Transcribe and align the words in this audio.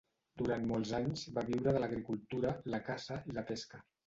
Durant 0.41 0.63
molts 0.71 0.93
anys 0.99 1.25
van 1.35 1.49
viure 1.51 1.75
de 1.77 1.83
l'agricultura, 1.85 2.55
la 2.77 2.81
caça 2.89 3.21
i 3.33 3.39
la 3.39 3.47
pesca. 3.53 3.85